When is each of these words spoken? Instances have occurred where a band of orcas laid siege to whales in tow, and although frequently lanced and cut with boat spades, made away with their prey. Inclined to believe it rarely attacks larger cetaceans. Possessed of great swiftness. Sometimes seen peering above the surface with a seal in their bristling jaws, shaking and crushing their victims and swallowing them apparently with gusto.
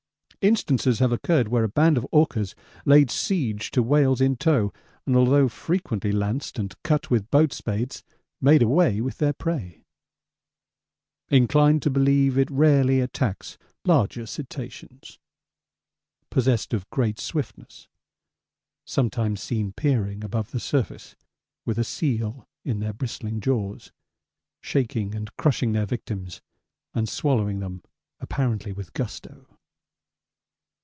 Instances 0.43 0.97
have 0.97 1.11
occurred 1.11 1.49
where 1.49 1.63
a 1.63 1.69
band 1.69 1.99
of 1.99 2.07
orcas 2.11 2.55
laid 2.83 3.11
siege 3.11 3.69
to 3.69 3.83
whales 3.83 4.19
in 4.19 4.35
tow, 4.37 4.73
and 5.05 5.15
although 5.15 5.47
frequently 5.47 6.11
lanced 6.11 6.57
and 6.57 6.73
cut 6.81 7.11
with 7.11 7.29
boat 7.29 7.53
spades, 7.53 8.03
made 8.41 8.63
away 8.63 9.01
with 9.01 9.19
their 9.19 9.33
prey. 9.33 9.83
Inclined 11.29 11.83
to 11.83 11.91
believe 11.91 12.39
it 12.39 12.49
rarely 12.49 12.99
attacks 13.01 13.59
larger 13.85 14.25
cetaceans. 14.25 15.19
Possessed 16.31 16.73
of 16.73 16.89
great 16.89 17.19
swiftness. 17.19 17.87
Sometimes 18.83 19.43
seen 19.43 19.73
peering 19.73 20.23
above 20.23 20.49
the 20.49 20.59
surface 20.59 21.15
with 21.67 21.77
a 21.77 21.83
seal 21.83 22.47
in 22.65 22.79
their 22.79 22.93
bristling 22.93 23.41
jaws, 23.41 23.91
shaking 24.59 25.13
and 25.13 25.29
crushing 25.37 25.73
their 25.73 25.85
victims 25.85 26.41
and 26.95 27.07
swallowing 27.07 27.59
them 27.59 27.83
apparently 28.19 28.71
with 28.71 28.93
gusto. 28.93 29.45